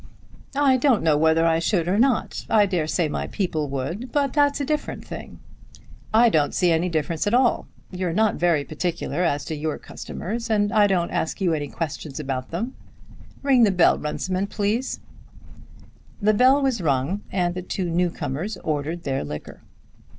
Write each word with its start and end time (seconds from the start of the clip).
"I 0.55 0.77
don't 0.77 1.03
know 1.03 1.15
whether 1.15 1.45
I 1.45 1.59
should 1.59 1.87
or 1.87 1.99
not. 1.99 2.47
I 2.49 2.65
dare 2.65 2.87
say 2.87 3.07
my 3.07 3.27
people 3.27 3.69
would. 3.69 4.11
But 4.11 4.33
that's 4.33 4.59
a 4.59 4.65
different 4.65 5.05
thing." 5.05 5.39
"I 6.11 6.27
don't 6.27 6.55
see 6.55 6.71
any 6.71 6.89
difference 6.89 7.27
at 7.27 7.35
all. 7.35 7.67
You're 7.91 8.11
not 8.11 8.33
very 8.37 8.65
particular 8.65 9.21
as 9.21 9.45
to 9.45 9.55
your 9.55 9.77
customers, 9.77 10.49
and 10.49 10.71
I 10.73 10.87
don't 10.87 11.11
ask 11.11 11.39
you 11.39 11.53
any 11.53 11.67
questions 11.67 12.19
about 12.19 12.49
them. 12.49 12.73
Ring 13.43 13.63
the 13.63 13.69
bell, 13.69 13.99
Runciman, 13.99 14.47
please." 14.47 15.01
The 16.19 16.33
bell 16.33 16.63
was 16.63 16.81
rung, 16.81 17.21
and 17.31 17.53
the 17.53 17.61
two 17.61 17.87
new 17.87 18.09
comers 18.09 18.57
ordered 18.63 19.03
their 19.03 19.23
liquor. 19.23 19.61